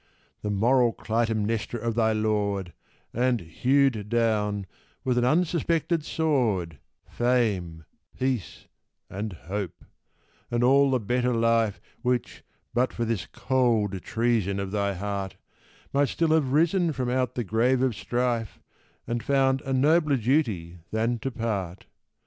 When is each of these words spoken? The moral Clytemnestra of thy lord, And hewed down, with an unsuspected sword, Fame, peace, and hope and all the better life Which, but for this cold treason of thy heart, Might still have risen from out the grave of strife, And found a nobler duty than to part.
The 0.41 0.49
moral 0.49 0.93
Clytemnestra 0.93 1.79
of 1.79 1.93
thy 1.93 2.11
lord, 2.11 2.73
And 3.13 3.39
hewed 3.41 4.09
down, 4.09 4.65
with 5.03 5.15
an 5.19 5.25
unsuspected 5.25 6.03
sword, 6.03 6.79
Fame, 7.07 7.85
peace, 8.17 8.65
and 9.11 9.33
hope 9.33 9.85
and 10.49 10.63
all 10.63 10.89
the 10.89 10.99
better 10.99 11.35
life 11.35 11.79
Which, 12.01 12.43
but 12.73 12.91
for 12.91 13.05
this 13.05 13.27
cold 13.27 14.01
treason 14.01 14.59
of 14.59 14.71
thy 14.71 14.95
heart, 14.95 15.35
Might 15.93 16.07
still 16.09 16.29
have 16.29 16.51
risen 16.51 16.93
from 16.93 17.07
out 17.11 17.35
the 17.35 17.43
grave 17.43 17.83
of 17.83 17.95
strife, 17.95 18.59
And 19.05 19.21
found 19.21 19.61
a 19.61 19.71
nobler 19.71 20.17
duty 20.17 20.79
than 20.89 21.19
to 21.19 21.29
part. 21.29 21.85